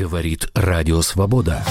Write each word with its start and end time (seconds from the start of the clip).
Говорит 0.00 0.48
Радио 0.54 1.02
Свобода. 1.02 1.62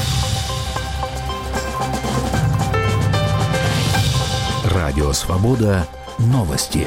Радио 4.65 5.11
Свобода. 5.13 5.87
Новости. 6.19 6.85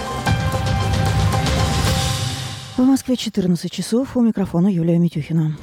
В 2.77 2.83
Москве 2.83 3.17
14 3.17 3.73
часов. 3.73 4.17
У 4.17 4.21
микрофона 4.21 4.69
Юлия 4.69 4.99
Митюхина. 4.99 5.57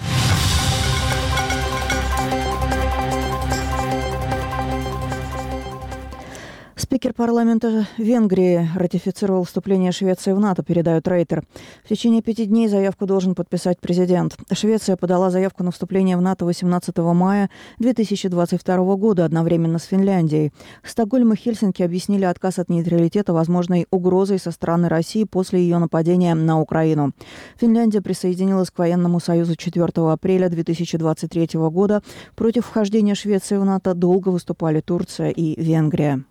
Спикер 6.90 7.14
парламента 7.14 7.86
Венгрии 8.00 8.68
ратифицировал 8.76 9.44
вступление 9.44 9.92
Швеции 9.92 10.32
в 10.32 10.40
НАТО, 10.40 10.64
передает 10.64 11.08
Рейтер. 11.08 11.44
В 11.86 11.88
течение 11.88 12.24
пяти 12.24 12.48
дней 12.48 12.68
заявку 12.68 13.06
должен 13.06 13.36
подписать 13.36 13.80
президент. 13.80 14.36
Швеция 14.52 14.98
подала 14.98 15.30
заявку 15.30 15.64
на 15.64 15.70
вступление 15.70 16.18
в 16.18 16.22
НАТО 16.22 16.46
18 16.46 16.98
мая 16.98 17.52
2022 17.78 18.96
года 18.96 19.24
одновременно 19.24 19.78
с 19.78 19.84
Финляндией. 19.84 20.52
Стокгольм 20.84 21.34
и 21.34 21.36
Хельсинки 21.36 21.84
объяснили 21.84 22.26
отказ 22.26 22.58
от 22.58 22.70
нейтралитета 22.70 23.34
возможной 23.34 23.86
угрозой 23.92 24.40
со 24.40 24.50
стороны 24.50 24.90
России 24.90 25.26
после 25.26 25.60
ее 25.60 25.78
нападения 25.78 26.34
на 26.34 26.60
Украину. 26.60 27.12
Финляндия 27.58 28.02
присоединилась 28.02 28.72
к 28.72 28.80
военному 28.80 29.20
союзу 29.20 29.56
4 29.56 29.86
апреля 30.12 30.50
2023 30.50 31.50
года. 31.70 32.02
Против 32.36 32.66
вхождения 32.66 33.14
Швеции 33.14 33.58
в 33.58 33.64
НАТО 33.64 33.94
долго 33.94 34.30
выступали 34.30 34.82
Турция 34.82 35.30
и 35.30 35.54
Венгрия. 35.62 36.24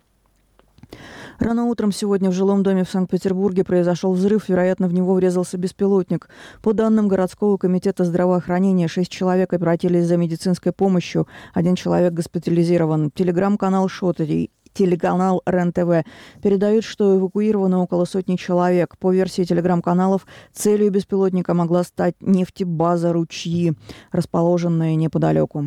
Рано 1.39 1.65
утром 1.65 1.91
сегодня 1.91 2.29
в 2.29 2.33
жилом 2.33 2.63
доме 2.63 2.83
в 2.83 2.89
Санкт-Петербурге 2.89 3.63
произошел 3.63 4.11
взрыв, 4.11 4.49
вероятно, 4.49 4.87
в 4.87 4.93
него 4.93 5.13
врезался 5.13 5.57
беспилотник. 5.57 6.27
По 6.61 6.73
данным 6.73 7.07
городского 7.07 7.57
комитета 7.57 8.03
здравоохранения, 8.03 8.87
шесть 8.87 9.11
человек 9.11 9.53
обратились 9.53 10.05
за 10.05 10.17
медицинской 10.17 10.73
помощью, 10.73 11.27
один 11.53 11.75
человек 11.75 12.13
госпитализирован. 12.13 13.11
Телеграм-канал 13.11 13.87
Шотери 13.87 14.51
телеканал 14.73 15.41
РЕН-ТВ 15.45 16.05
передают, 16.41 16.83
что 16.83 17.17
эвакуировано 17.17 17.81
около 17.81 18.05
сотни 18.05 18.35
человек. 18.35 18.97
По 18.97 19.11
версии 19.11 19.43
телеграм-каналов, 19.43 20.25
целью 20.53 20.91
беспилотника 20.91 21.53
могла 21.53 21.83
стать 21.83 22.15
нефтебаза 22.21 23.13
«Ручьи», 23.13 23.73
расположенная 24.11 24.95
неподалеку. 24.95 25.65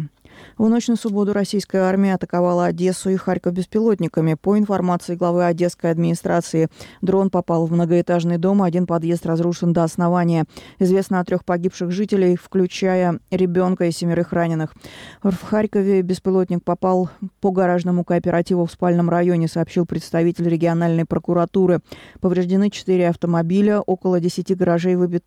В 0.58 0.68
ночь 0.68 0.88
на 0.88 0.96
субботу 0.96 1.32
российская 1.32 1.82
армия 1.82 2.14
атаковала 2.14 2.66
Одессу 2.66 3.10
и 3.10 3.16
Харьков 3.16 3.54
беспилотниками. 3.54 4.34
По 4.34 4.58
информации 4.58 5.14
главы 5.14 5.44
Одесской 5.46 5.90
администрации, 5.90 6.68
дрон 7.00 7.30
попал 7.30 7.66
в 7.66 7.72
многоэтажный 7.72 8.38
дом, 8.38 8.62
один 8.62 8.86
подъезд 8.86 9.26
разрушен 9.26 9.72
до 9.72 9.84
основания. 9.84 10.44
Известно 10.78 11.20
о 11.20 11.24
трех 11.24 11.44
погибших 11.44 11.90
жителей, 11.90 12.36
включая 12.36 13.18
ребенка 13.30 13.86
и 13.86 13.92
семерых 13.92 14.32
раненых. 14.32 14.74
В 15.22 15.42
Харькове 15.42 16.02
беспилотник 16.02 16.62
попал 16.62 17.10
по 17.40 17.50
гаражному 17.50 18.04
кооперативу 18.04 18.66
в 18.66 18.72
спальном 18.72 19.10
районе, 19.10 19.48
сообщил 19.48 19.86
представитель 19.86 20.48
региональной 20.48 21.04
прокуратуры. 21.04 21.80
Повреждены 22.20 22.70
четыре 22.70 23.08
автомобиля, 23.08 23.80
около 23.80 24.20
десяти 24.20 24.54
гаражей 24.54 24.96
выбит 24.96 25.24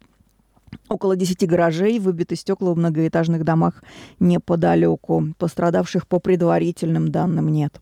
Около 0.87 1.15
10 1.15 1.47
гаражей, 1.47 1.99
выбиты 1.99 2.35
стекла 2.35 2.73
в 2.73 2.77
многоэтажных 2.77 3.43
домах 3.43 3.83
неподалеку. 4.19 5.33
Пострадавших 5.37 6.07
по 6.07 6.19
предварительным 6.19 7.09
данным 7.09 7.49
нет. 7.49 7.79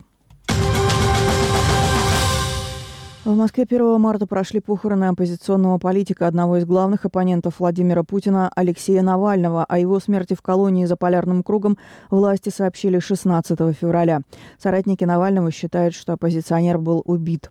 В 3.25 3.38
Москве 3.38 3.63
1 3.63 4.02
марта 4.02 4.27
прошли 4.27 4.59
похороны 4.59 5.05
оппозиционного 5.05 5.77
политика, 5.77 6.27
одного 6.27 6.57
из 6.57 6.66
главных 6.66 7.05
оппонентов 7.05 7.59
Владимира 7.59 8.03
Путина 8.03 8.52
Алексея 8.53 9.02
Навального. 9.02 9.63
О 9.63 9.79
его 9.79 10.02
смерти 10.02 10.33
в 10.33 10.41
колонии 10.41 10.83
за 10.83 10.97
полярным 10.97 11.41
кругом 11.41 11.77
власти 12.09 12.49
сообщили 12.49 12.99
16 12.99 13.57
февраля. 13.79 14.23
Соратники 14.61 15.05
Навального 15.05 15.51
считают, 15.51 15.95
что 15.95 16.11
оппозиционер 16.11 16.79
был 16.79 17.01
убит. 17.05 17.49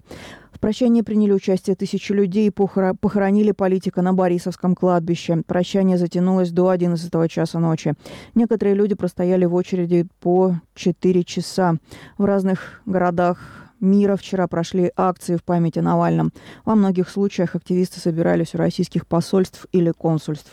В 0.53 0.60
прощании 0.60 1.00
приняли 1.00 1.33
участие 1.33 1.75
тысячи 1.75 2.12
людей, 2.12 2.50
похоронили 2.53 3.53
политика 3.53 4.03
на 4.03 4.12
Борисовском 4.12 4.75
кладбище. 4.75 5.43
Прощание 5.47 5.97
затянулось 5.97 6.50
до 6.50 6.69
11 6.69 7.31
часа 7.31 7.59
ночи. 7.59 7.94
Некоторые 8.34 8.75
люди 8.75 8.94
простояли 8.94 9.47
в 9.47 9.54
очереди 9.54 10.06
по 10.21 10.56
4 10.75 11.25
часа. 11.25 11.77
В 12.19 12.27
разных 12.27 12.83
городах 12.84 13.62
мира 13.82 14.16
вчера 14.16 14.48
прошли 14.48 14.91
акции 14.97 15.37
в 15.37 15.44
память 15.44 15.76
о 15.76 15.82
Навальном. 15.82 16.32
Во 16.65 16.75
многих 16.75 17.10
случаях 17.10 17.54
активисты 17.54 18.00
собирались 18.00 18.54
у 18.54 18.59
российских 18.59 19.06
посольств 19.06 19.66
или 19.72 19.91
консульств. 19.91 20.53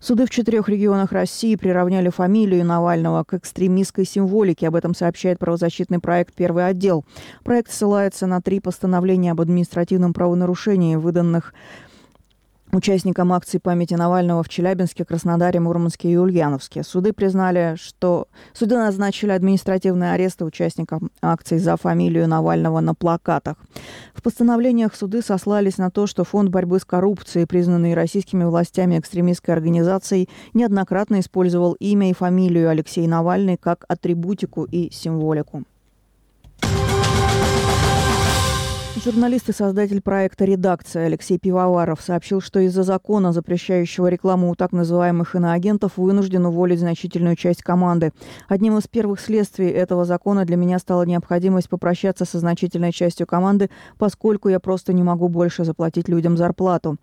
Суды 0.00 0.26
в 0.26 0.30
четырех 0.30 0.68
регионах 0.68 1.12
России 1.12 1.56
приравняли 1.56 2.10
фамилию 2.10 2.64
Навального 2.64 3.24
к 3.24 3.34
экстремистской 3.34 4.04
символике. 4.04 4.68
Об 4.68 4.76
этом 4.76 4.94
сообщает 4.94 5.38
правозащитный 5.38 5.98
проект 5.98 6.34
«Первый 6.34 6.66
отдел». 6.66 7.04
Проект 7.42 7.72
ссылается 7.72 8.26
на 8.26 8.42
три 8.42 8.60
постановления 8.60 9.32
об 9.32 9.40
административном 9.40 10.12
правонарушении, 10.12 10.96
выданных 10.96 11.54
участникам 12.74 13.32
акции 13.32 13.58
памяти 13.58 13.94
Навального 13.94 14.42
в 14.42 14.48
Челябинске, 14.48 15.04
Краснодаре, 15.04 15.60
Мурманске 15.60 16.10
и 16.10 16.16
Ульяновске. 16.16 16.82
Суды 16.82 17.12
признали, 17.12 17.76
что 17.76 18.28
суды 18.52 18.76
назначили 18.76 19.30
административные 19.30 20.12
аресты 20.12 20.44
участникам 20.44 21.10
акции 21.22 21.58
за 21.58 21.76
фамилию 21.76 22.28
Навального 22.28 22.80
на 22.80 22.94
плакатах. 22.94 23.56
В 24.14 24.22
постановлениях 24.22 24.94
суды 24.94 25.22
сослались 25.22 25.78
на 25.78 25.90
то, 25.90 26.06
что 26.06 26.24
Фонд 26.24 26.50
борьбы 26.50 26.78
с 26.78 26.84
коррупцией, 26.84 27.46
признанный 27.46 27.94
российскими 27.94 28.44
властями 28.44 28.98
экстремистской 28.98 29.54
организацией, 29.54 30.28
неоднократно 30.52 31.20
использовал 31.20 31.72
имя 31.74 32.10
и 32.10 32.14
фамилию 32.14 32.70
Алексея 32.70 33.08
Навальный 33.08 33.56
как 33.56 33.84
атрибутику 33.88 34.64
и 34.64 34.90
символику. 34.90 35.64
Журналист 39.04 39.50
и 39.50 39.52
создатель 39.52 40.00
проекта 40.00 40.46
«Редакция» 40.46 41.04
Алексей 41.04 41.38
Пивоваров 41.38 42.00
сообщил, 42.00 42.40
что 42.40 42.58
из-за 42.60 42.84
закона, 42.84 43.34
запрещающего 43.34 44.06
рекламу 44.06 44.50
у 44.50 44.54
так 44.54 44.72
называемых 44.72 45.36
иноагентов, 45.36 45.98
вынужден 45.98 46.46
уволить 46.46 46.80
значительную 46.80 47.36
часть 47.36 47.62
команды. 47.62 48.12
Одним 48.48 48.78
из 48.78 48.88
первых 48.88 49.20
следствий 49.20 49.68
этого 49.68 50.06
закона 50.06 50.46
для 50.46 50.56
меня 50.56 50.78
стала 50.78 51.02
необходимость 51.02 51.68
попрощаться 51.68 52.24
со 52.24 52.38
значительной 52.38 52.92
частью 52.92 53.26
команды, 53.26 53.68
поскольку 53.98 54.48
я 54.48 54.58
просто 54.58 54.94
не 54.94 55.02
могу 55.02 55.28
больше 55.28 55.64
заплатить 55.64 56.08
людям 56.08 56.38
зарплату 56.38 56.96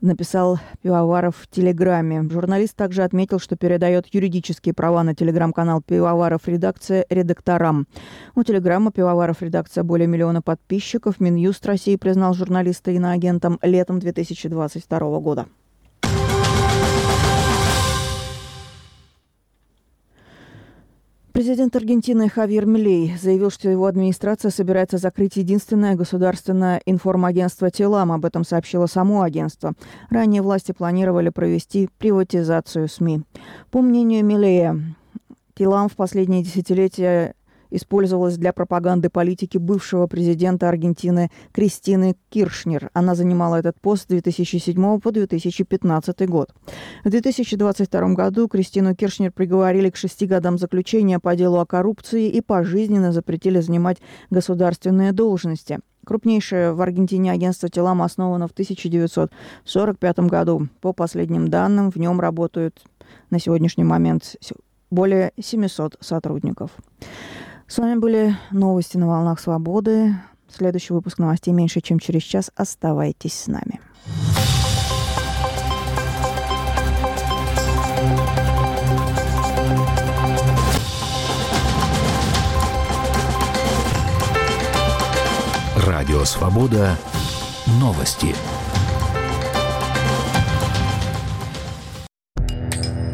написал 0.00 0.58
Пивоваров 0.82 1.36
в 1.36 1.48
Телеграме. 1.48 2.22
Журналист 2.30 2.76
также 2.76 3.02
отметил, 3.02 3.38
что 3.38 3.56
передает 3.56 4.12
юридические 4.12 4.74
права 4.74 5.02
на 5.02 5.14
телеграм-канал 5.14 5.82
Пивоваров 5.82 6.42
редакция 6.46 7.04
редакторам. 7.10 7.86
У 8.34 8.42
телеграмма 8.42 8.92
Пивоваров 8.92 9.42
редакция 9.42 9.84
более 9.84 10.06
миллиона 10.06 10.42
подписчиков. 10.42 11.20
Минюст 11.20 11.64
России 11.66 11.96
признал 11.96 12.34
журналиста 12.34 12.90
иноагентом 12.90 13.58
летом 13.62 13.98
2022 13.98 15.20
года. 15.20 15.46
Президент 21.38 21.76
Аргентины 21.76 22.28
Хавьер 22.28 22.66
Милей 22.66 23.16
заявил, 23.16 23.52
что 23.52 23.70
его 23.70 23.86
администрация 23.86 24.50
собирается 24.50 24.98
закрыть 24.98 25.36
единственное 25.36 25.94
государственное 25.94 26.82
информагентство 26.84 27.70
«Телам». 27.70 28.10
Об 28.10 28.24
этом 28.24 28.42
сообщило 28.42 28.86
само 28.86 29.22
агентство. 29.22 29.74
Ранее 30.10 30.42
власти 30.42 30.72
планировали 30.72 31.28
провести 31.28 31.90
приватизацию 31.98 32.88
СМИ. 32.88 33.22
По 33.70 33.82
мнению 33.82 34.24
Милея, 34.24 34.96
Телам 35.54 35.88
в 35.88 35.94
последние 35.94 36.42
десятилетия 36.42 37.36
использовалась 37.70 38.36
для 38.36 38.52
пропаганды 38.52 39.10
политики 39.10 39.58
бывшего 39.58 40.06
президента 40.06 40.68
Аргентины 40.68 41.30
Кристины 41.52 42.16
Киршнер. 42.30 42.90
Она 42.92 43.14
занимала 43.14 43.56
этот 43.56 43.80
пост 43.80 44.04
с 44.04 44.06
2007 44.06 45.00
по 45.00 45.12
2015 45.12 46.28
год. 46.28 46.54
В 47.04 47.10
2022 47.10 48.14
году 48.14 48.48
Кристину 48.48 48.94
Киршнер 48.94 49.32
приговорили 49.32 49.90
к 49.90 49.96
шести 49.96 50.26
годам 50.26 50.58
заключения 50.58 51.18
по 51.18 51.34
делу 51.36 51.58
о 51.58 51.66
коррупции 51.66 52.28
и 52.28 52.40
пожизненно 52.40 53.12
запретили 53.12 53.60
занимать 53.60 53.98
государственные 54.30 55.12
должности. 55.12 55.80
Крупнейшее 56.04 56.72
в 56.72 56.80
Аргентине 56.80 57.32
агентство 57.32 57.68
«Телам» 57.68 58.00
основано 58.00 58.48
в 58.48 58.52
1945 58.52 60.18
году. 60.20 60.68
По 60.80 60.94
последним 60.94 61.48
данным, 61.48 61.90
в 61.90 61.96
нем 61.96 62.18
работают 62.18 62.82
на 63.28 63.38
сегодняшний 63.38 63.84
момент 63.84 64.36
более 64.90 65.32
700 65.38 65.96
сотрудников. 66.00 66.70
С 67.68 67.76
вами 67.76 67.98
были 67.98 68.34
новости 68.50 68.96
на 68.96 69.06
волнах 69.06 69.38
свободы. 69.38 70.14
Следующий 70.48 70.94
выпуск 70.94 71.18
новостей 71.18 71.52
меньше, 71.52 71.82
чем 71.82 71.98
через 71.98 72.22
час. 72.22 72.50
Оставайтесь 72.56 73.34
с 73.34 73.46
нами. 73.46 73.78
Радио 85.76 86.24
«Свобода». 86.24 86.96
Новости. 87.78 88.34